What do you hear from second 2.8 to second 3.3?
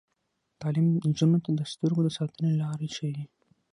ښيي.